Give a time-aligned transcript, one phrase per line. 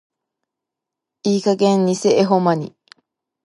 [1.21, 2.75] いい加減偽絵保マニ。